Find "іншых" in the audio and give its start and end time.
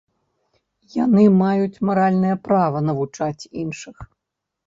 3.65-3.95